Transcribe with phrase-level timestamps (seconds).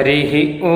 [0.00, 0.32] हरिः
[0.68, 0.74] ॐ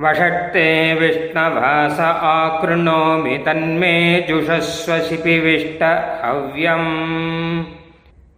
[0.00, 0.66] वषट्ते
[1.00, 3.94] विष्णवास आकृणोमि तन्मे
[4.28, 5.82] जुषस्व शिपिविष्ट
[6.24, 6.90] हव्यम्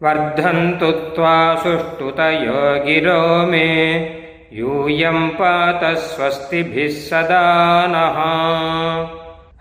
[0.01, 3.21] वर्धन्तु त्वा सुष्ठुतयो गिरो
[3.51, 3.69] मे
[4.59, 7.45] यूयं पात स्वस्तिभिः सदा
[7.95, 8.19] नः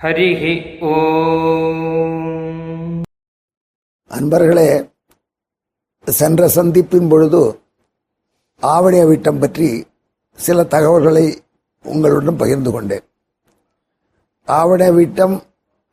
[0.03, 0.43] हरिः
[0.91, 1.87] ॐ
[4.11, 4.69] அன்பர்களே
[6.07, 7.41] சென்ற சந்திப்பின் பொழுது
[8.62, 9.86] ஆவணிய வீட்டம் பற்றி
[10.34, 11.42] சில தகவல்களை
[11.84, 13.04] உங்களுடன் பகிர்ந்து கொண்டேன்.
[14.44, 15.42] ஆவணிய வீட்டம்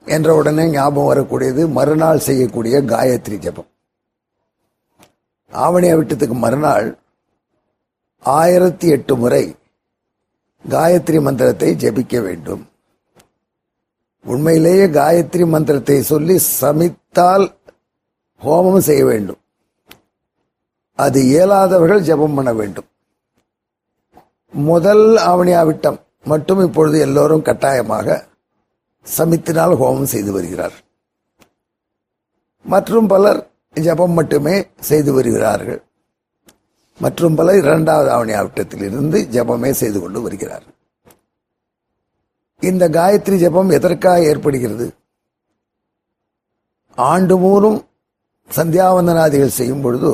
[0.06, 3.70] என்ற உடனே ஞாபகம் வரக்கூடியது மறுநாள் செய்யக்கூடிய காயத்ரி ஜபம்.
[5.52, 6.98] ஆவணிய வீட்டத்துக்கு மறுநாள்
[8.20, 9.56] ஆயிரத்தி எட்டு முறை
[10.70, 12.70] காயத்ரி மந்திரத்தை ஜபிக்க வேண்டும்.
[14.26, 17.54] உண்மையிலேயே காயத்ரி மந்திரத்தை சொல்லி சமித்தால்
[18.44, 19.40] ஹோமம் செய்ய வேண்டும்.
[21.00, 22.88] அது இயலாதவர்கள் ஜெபம் பண்ண வேண்டும்.
[24.52, 28.26] முதல் ஆவணியாவிட்டம் மட்டும் இப்பொழுது எல்லோரும் கட்டாயமாக
[29.18, 30.76] சமித்தினால் ஹோமம் செய்து வருகிறார்.
[32.64, 33.40] மற்றும் பலர்
[33.74, 35.82] ஜெபம் மட்டுமே செய்து வருகிறார்கள்.
[37.00, 40.66] மற்றும் பலர் இரண்டாவது ஆவணியாவிட்டத்தில் இருந்து ஜெபமே செய்து கொண்டு வருகிறார்.
[42.60, 44.88] இந்த காயத்ரி ஜெபம் எதற்காக ஏற்படுகிறது?
[46.96, 47.88] ஆண்டு மூலம்
[48.56, 50.12] சந்தியாவந்தனாதிகள் செய்யும் பொழுது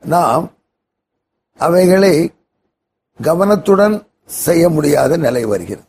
[0.00, 0.52] நாம்
[1.58, 2.34] அவைகளை
[3.22, 5.88] கவனத்துடன் செய்ய முடியாத நிலை வருகிறது.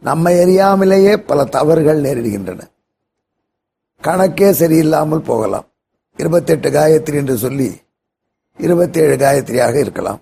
[0.00, 2.60] நம்மை அறியாமலேயே பல தவறுகள் நேரிடுகின்றன.
[4.02, 5.64] கணக்கே சரியில்லாமல் போகலாம்.
[6.16, 7.80] இருபத்தெட்டு காயத்ரி என்று சொல்லி
[8.56, 10.20] இருபத்தேழு காயத்ரியாக இருக்கலாம்.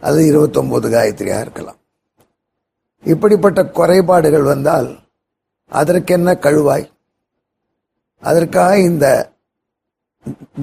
[0.00, 1.76] அது இருபத்தொன்பது காயத்ரியாக இருக்கலாம்.
[3.04, 4.98] இப்படிப்பட்ட குறைபாடுகள் வந்தால்
[5.68, 6.90] அதற்கென்ன கழுவாய்?
[8.20, 9.32] அதற்காக இந்த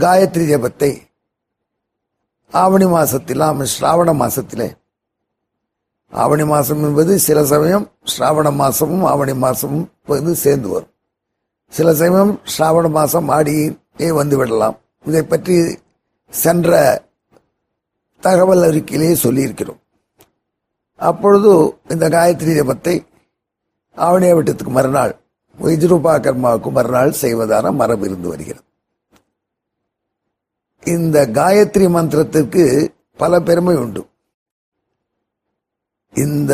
[0.03, 0.89] காயத்ரி ஜபத்தை
[2.53, 3.43] ஆவணி மாசத்தில்
[3.75, 4.67] ஸ்ராவண மாசத்திலே.
[6.13, 10.93] ஆவணி மாசம் என்பது சில சமயம் ஸ்ராவண மாசமும் ஆவணி மாசமும் வந்து சேர்ந்து வரும்.
[11.73, 14.77] சில சமயம் ஸ்ராவண மாசம் ஆடியே வந்து விடலாம்.
[15.05, 15.55] இதை பற்றி
[16.29, 16.71] சென்ற
[18.19, 19.81] தகவல் அறிக்கையிலேயே சொல்லியிருக்கிறோம்.
[21.09, 21.51] அப்பொழுது
[21.89, 22.95] இந்த காயத்ரி ஜபத்தை
[23.97, 25.13] ஆவணிய வட்டத்துக்கு மறுநாள்
[25.59, 28.63] விஜ்ரூபா கர்மாவுக்கு மறுநாள் செய்வதான மரபு இருந்து வருகிறது.
[30.93, 32.63] இந்த காயத்ரி மந்திரத்திற்கு
[33.21, 34.01] பல பெருமை உண்டு.
[36.13, 36.53] இந்த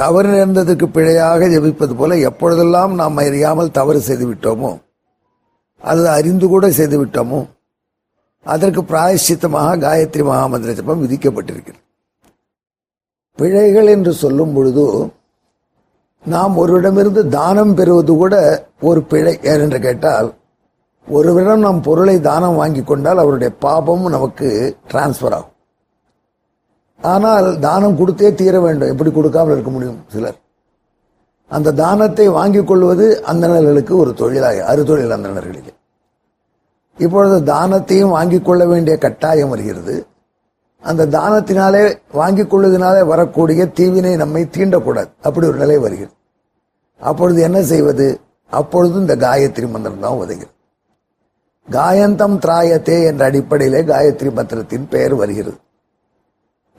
[0.00, 4.72] தவறு நேர்ந்ததற்கு பிழையாக ஜபிப்பது போல எப்பொழுதெல்லாம் நாம் அறியாமல் தவறு செய்து விட்டோமோ
[5.84, 7.40] அது அறிந்து கூட செய்து விட்டோமோ
[8.46, 11.80] அதற்கு பிராயஷ்சித்தமாக காயத்ரி மகாமந்திர ஜபம் விதிக்கப்பட்டிருக்கிறது.
[13.38, 14.84] பிழைகள் என்று சொல்லும் பொழுது
[16.24, 18.34] நாம் ஒருவிடமிருந்து தானம் பெறுவது கூட
[18.80, 20.28] ஒரு பிழை ஏனென்று கேட்டால்
[21.08, 25.52] ஒருவரிடம் நாம் பொருளை தானம் வாங்கி கொண்டால் அவருடைய பாபமும் நமக்கு டிரான்ஸ்பர் ஆகும்.
[27.00, 28.88] ஆனால் தானம் கொடுத்தே தீர வேண்டும்.
[28.88, 30.04] எப்படி கொடுக்காமல் இருக்க முடியும்?
[30.08, 30.40] சிலர்.
[31.48, 35.72] அந்த தானத்தை வாங்கிக் கொள்வது அந்தணர்களுக்கு ஒரு தொழிலாக அறுதொழில் அந்தணர்களுக்கு.
[36.98, 40.06] இப்பொழுது தானத்தையும் வாங்கிக் கொள்ள வேண்டிய கட்டாயம் வருகிறது.
[40.80, 45.10] அந்த தானத்தினாலே வாங்கிக் கொள்வதனாலே வரக்கூடிய தீவினை நம்மை தீண்டக்கூடாது.
[45.22, 46.16] அப்படி ஒரு நிலை வருகிறது.
[47.00, 48.20] அப்பொழுது என்ன செய்வது?
[48.50, 50.60] அப்பொழுது இந்த காயத்ரி மந்திரம் தான் உதவுகிறது.
[51.68, 55.58] காயந்தம் திராயத்தே என்ற அடிப்படையிலே காயத்ரி மந்திரத்தின் பெயர் வருகிறது.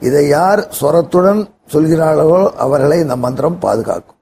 [0.02, 1.42] இதை யார் சொரத்துடன்
[1.74, 4.20] சொல்கிறார்களோ அவர்களை இந்த மந்திரம் பாதுகாக்கும்.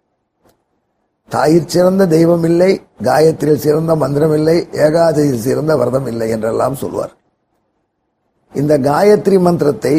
[1.31, 2.71] தாயிற் சிறந்த தெய்வம் இல்லை
[3.03, 4.55] காயத்ரியில் சிறந்த மந்திரம் இல்லை
[4.85, 7.13] ஏகாதசியில் சிறந்த விரதம் இல்லை என்றெல்லாம் சொல்வார்.
[8.55, 9.95] இந்த காயத்ரி மந்திரத்தை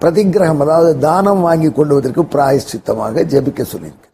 [0.00, 4.10] பிரதிகிரகம் அதாவது தானம் வாங்கி கொண்டுவதற்கு பிராயஷ்சித்தமாக ஜெபிக்க சொல்லியிருக்கு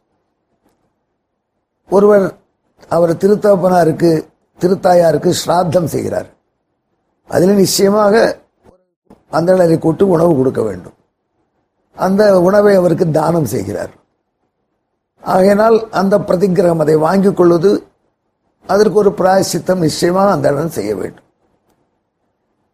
[1.91, 2.27] ஒருவர்
[2.89, 4.13] அவர் திருத்தப்பனாருக்கு
[4.61, 6.29] திருத்தாயாருக்கு ஸ்ராத்தம் செய்கிறார்.
[7.27, 8.43] அதில் நிச்சயமாக
[9.33, 10.95] அந்தனரை கூட்டு உணவு கொடுக்க வேண்டும்.
[11.93, 13.93] அந்த உணவை அவருக்கு தானம் செய்கிறார்.
[15.21, 17.87] ஆகையினால் அந்த பிரதிகிரகம் அதை வாங்கி கொள்வது
[18.67, 21.25] அதற்கு ஒரு பிராயசித்தம் நிச்சயமாக அந்த செய்ய வேண்டும்.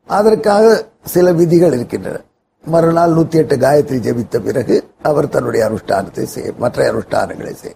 [0.07, 2.19] அதற்காக சில விதிகள் இருக்கின்றன.
[2.65, 7.75] மறுநாள் நூத்தி எட்டு காயத்ரி ஜபித்த பிறகு அவர் தன்னுடைய அனுஷ்டானத்தை செய்ய மற்ற அனுஷ்டானங்களை செய்ய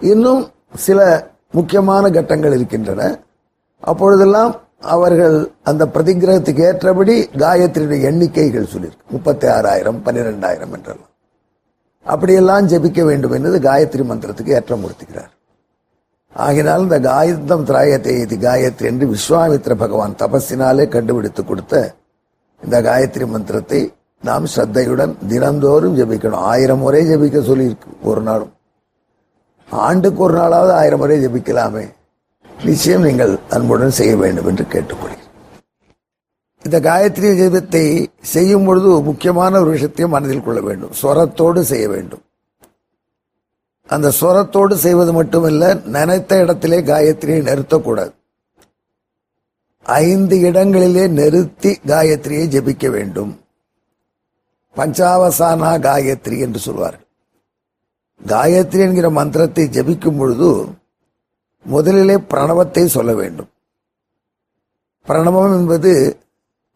[0.00, 1.00] இன்னும் சில
[1.56, 3.02] முக்கியமான கட்டங்கள் இருக்கின்றன.
[3.80, 9.06] அப்பொழுதெல்லாம் அவர்கள் அந்த பிரதிகிரகத்துக்கு ஏற்றபடி காயத்ரியுடைய எண்ணிக்கைகள் சொல்லியிருக்கு.
[9.10, 11.12] முப்பத்தி ஆறாயிரம் பன்னிரெண்டாயிரம் என்றெல்லாம்.
[12.06, 15.32] அப்படியெல்லாம் ஜபிக்க வேண்டும் என்பது காயத்ரி மந்திரத்துக்கு ஏற்றமுறுத்துகிறார்
[16.36, 21.94] ஆகினால் இந்த காயத்தம் திராயத்தை இது காயத்ரி என்று விஸ்வாமித்ர பகவான் தபஸினாலே கண்டுபிடித்து கொடுத்த
[22.62, 23.80] இந்த காயத்ரி மந்திரத்தை
[24.22, 26.44] நாம் ஸ்ரத்தையுடன் தினந்தோறும் ஜபிக்கணும்.
[26.52, 28.52] ஆயிரம் முறை ஜபிக்க சொல்லியிருக்கு ஒரு நாளும்.
[29.70, 31.94] ஆண்டுக்கு ஒரு நாளாவது ஆயிரம் முறை ஜபிக்கலாமே.
[32.64, 35.22] நிச்சயம் நீங்கள் அன்புடன் செய்ய வேண்டும் என்று கேட்டுக்கொள்கிறேன்.
[36.64, 40.90] இந்த காயத்ரி ஜெபத்தை செய்யும் பொழுது முக்கியமான ஒரு விஷயத்தையும் மனதில் கொள்ள வேண்டும்.
[41.02, 42.22] ஸ்வரத்தோடு செய்ய வேண்டும்.
[43.86, 48.12] அந்த ஸ்வரத்தோடு செய்வது மட்டுமல்ல நினைத்த இடத்திலே காயத்ரியை நிறுத்தக்கூடாது.
[49.82, 53.40] ஐந்து இடங்களிலே நிறுத்தி காயத்ரியை ஜெபிக்க வேண்டும்.
[54.76, 57.03] பஞ்சாவசானா காயத்ரி என்று சொல்வார்கள்.
[58.20, 60.48] காயத்ரி என்கிற மந்திரத்தை ஜபிக்கும் பொழுது
[61.66, 63.50] முதலிலே பிரணவத்தை சொல்ல வேண்டும்.
[65.08, 65.92] பிரணவம் என்பது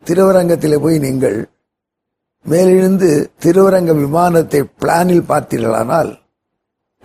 [0.06, 1.48] திருவரங்கத்தில் போய் நீங்கள்
[2.46, 6.10] மேலிருந்து திருவரங்க விமானத்தை பிளானில் பார்த்தீர்களானால்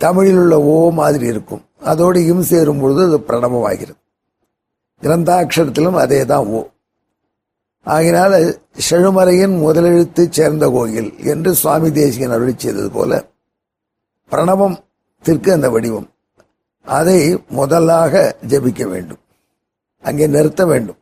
[0.00, 1.64] தமிழில் உள்ள ஓ மாதிரி இருக்கும்.
[1.80, 3.98] அதோடு இம் சேரும் பொழுது அது பிரணவமாகிறது.
[5.02, 6.60] கிரந்தாட்சரத்திலும் அதே தான் ஓ.
[7.86, 8.32] ஆகினால
[8.90, 13.12] செழுமறையின் முதலெழுத்து சேர்ந்த கோயில் என்று சுவாமி தேசிகன் அருளி செய்தது போல
[14.30, 14.76] பிரணவம்
[15.24, 16.08] திற்கு அந்த வடிவம்.
[16.86, 19.22] அதை முதலாக ஜபிக்க வேண்டும்.
[20.04, 21.00] அங்கே நிறுத்த வேண்டும்.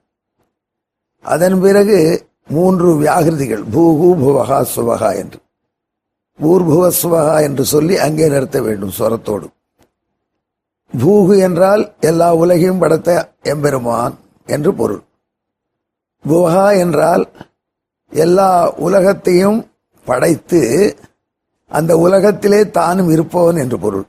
[1.25, 1.99] அதன் பிறகு
[2.49, 5.39] மூன்று வியாகிருதிகள் பூகு புவகா சுவகா என்று.
[6.39, 9.49] பூர்புவ சுவகா என்று சொல்லி அங்கே நிறுத்த வேண்டும் சுரத்தோடு
[10.93, 13.11] பூகு என்றால் எல்லா உலகையும் படைத்த
[13.43, 14.15] எம்பெருமான்
[14.49, 15.03] என்று பொருள்.
[16.25, 17.25] புவகா என்றால்
[18.13, 18.51] எல்லா
[18.87, 19.59] உலகத்தையும்
[20.07, 20.61] படைத்து
[21.73, 24.07] அந்த உலகத்திலே தானும் இருப்பவன் என்று பொருள்.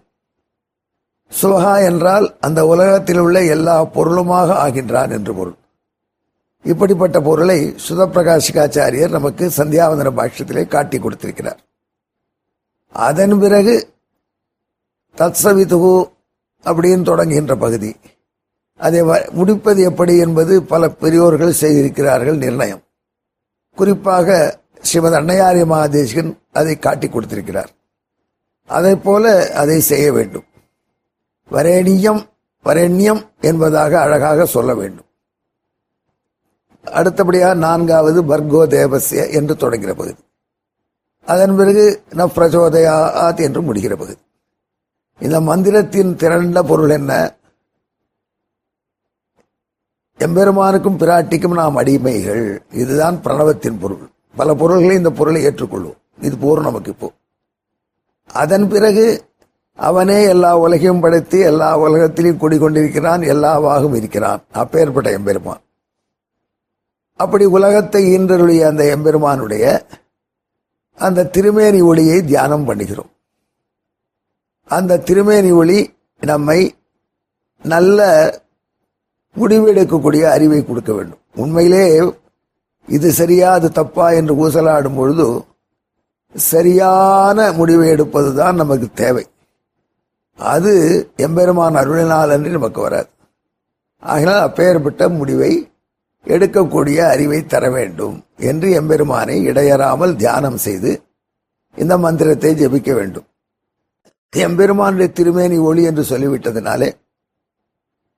[1.42, 5.56] சுகா என்றால் அந்த உலகத்தில் உள்ள எல்லா பொருளுமாக ஆகின்றான் என்று பொருள்.
[6.64, 11.60] இப்படிப்பட்ட பொருளை சுதப்பிரகாஷிகாச்சாரியர் நமக்கு சந்தியாவந்தன பாஷ்யத்திலே காட்டி கொடுத்திருக்கிறார்.
[12.94, 13.76] அதன் பிறகு
[15.18, 15.94] தத்சவிதுகு
[16.64, 17.96] அப்படின்னு தொடங்குகின்ற பகுதி.
[18.78, 19.00] அதை
[19.32, 22.84] முடிப்பது எப்படி என்பது பல பெரியோர்கள் செய்திருக்கிறார்கள் நிர்ணயம்.
[23.76, 27.72] குறிப்பாக ஸ்ரீமத் அன்னையாரிய மகாதேசிகன் அதை காட்டி கொடுத்திருக்கிறார்.
[28.68, 30.44] அதை போல அதை செய்ய வேண்டும்.
[31.52, 32.28] வரேணியம்
[32.66, 35.06] வரேண்யம் என்பதாக அழகாக சொல்ல வேண்டும்.
[36.84, 40.16] அடுத்தபடியாக நான்காவது பர்கோ தேவசிய என்று தொடங்கிற பகுதி.
[41.26, 44.18] அதன் பிறகு ந பிரச்சோதயாத் என்று முடிகிற பகுதி.
[45.20, 47.36] இந்த மந்திரத்தின் திரண்ட பொருள் என்ன?
[50.18, 52.60] எம்பெருமானுக்கும் பிராட்டிக்கும் நாம் அடிமைகள்.
[52.72, 54.10] இதுதான் பிரணவத்தின் பொருள்.
[54.36, 56.02] பல பொருள்களை இந்த பொருளை ஏற்றுக்கொள்வோம்.
[56.22, 57.12] இது போரும் நமக்கு இப்போ.
[58.28, 59.26] அதன் பிறகு
[59.76, 64.42] அவனே எல்லா உலகையும் படைத்து எல்லா உலகத்திலையும் குடிக்கொண்டிருக்கிறான் எல்லாவாகவும் இருக்கிறான்.
[64.52, 65.62] அப்பேற்பட்ட எம்பெருமான்.
[67.16, 69.88] அப்படி உலகத்தை ஈன்றருடைய அந்த எம்பெருமானுடைய
[70.96, 73.12] அந்த திருமேனி ஒளியை தியானம் பண்ணுகிறோம்.
[74.66, 76.76] அந்த திருமேனி ஒளி நம்மை
[77.64, 78.00] நல்ல
[79.38, 81.20] முடிவெடுக்கக்கூடிய அறிவை கொடுக்க வேண்டும்.
[81.36, 82.14] உண்மையிலே
[82.88, 85.46] இது சரியா அது தப்பா என்று ஊசலாடும் பொழுது
[86.36, 89.26] சரியான முடிவை எடுப்பதுதான் நமக்கு தேவை.
[90.40, 90.74] அது
[91.16, 93.10] எம்பெருமான் அருளினால் அன்றி நமக்கு வராது.
[94.04, 95.52] ஆகினால் அப்பேற்பட்ட முடிவை
[96.26, 100.92] எடுக்கக்கூடிய அறிவை தர வேண்டும் என்று எம்பெருமானை இடையறாமல் தியானம் செய்து
[101.78, 103.28] இந்த மந்திரத்தை ஜெபிக்க வேண்டும்.
[104.34, 106.90] எம்பெருமானுடைய திருமேனி ஒளி என்று சொல்லிவிட்டதினாலே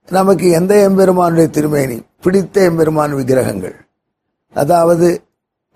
[0.09, 3.75] நமக்கு எந்த எம்பெருமானுடைய திருமேனி பிடித்த எம்பெருமான் விக்கிரகங்கள்
[4.55, 5.07] அதாவது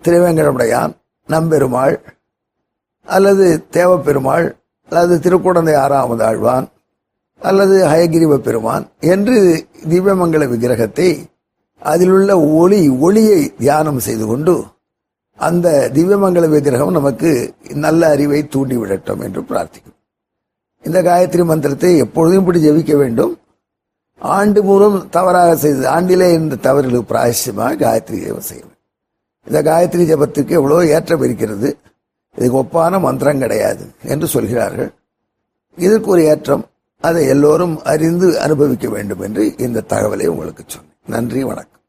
[0.04, 0.92] திருவேங்கடமுடையான்
[1.28, 1.96] நம்பெருமாள்
[3.06, 4.46] அல்லது தேவப்பெருமாள்
[4.90, 6.66] அல்லது திருக்குடந்தை ஆறாவது ஆழ்வான்
[7.42, 9.36] அல்லது ஹயகிரிவ பெருமான் என்று
[9.92, 11.10] திவ்யமங்கல விக்கிரகத்தை
[11.82, 14.54] அதிலுள்ள ஒளி ஒளியை தியானம் செய்து கொண்டு
[15.38, 17.30] அந்த திவ்யமங்கல விக்கிரகம் நமக்கு
[17.84, 19.96] நல்ல அறிவை தூண்டிவிடட்டும் என்று பிரார்த்திக்கும்.
[20.84, 23.32] இந்த காயத்ரி மந்திரத்தை எப்பொழுதும் இப்படி ஜெபிக்க வேண்டும்.
[24.22, 28.82] ஆண்டு மூலம் தவறாக செய்து ஆண்டிலே இந்த தவறுகளுக்கு பிராயசியமாக காயத்ரி ஜெபம் செய்ய வேண்டும்
[29.46, 31.70] இந்த காயத்ரி ஜபத்துக்கு எவ்வளோ ஏற்றம் இருக்கிறது.
[32.40, 34.92] இதுக்கு ஒப்பான மந்திரம் கிடையாது என்று சொல்கிறார்கள்.
[35.76, 36.66] இதற்கு ஒரு ஏற்றம்
[37.00, 40.92] அதை எல்லோரும் அறிந்து அனுபவிக்க வேண்டும் என்று இந்த தகவலை உங்களுக்கு சொன்னேன்.
[41.06, 41.80] நன்றி வணக்கம்.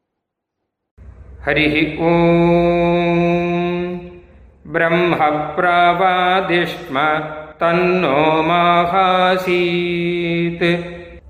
[1.45, 3.99] ஹரி ஓம்.
[4.71, 5.17] பிரம்ம
[5.57, 7.23] பிரவாதிஷ்ம
[7.59, 10.79] தன்னோ மாகாசீத்.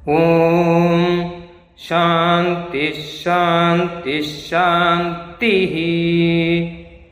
[0.06, 1.34] ஓம்.
[1.76, 2.94] சாந்தி
[3.26, 5.70] ஷாந்தி ஷாந்தி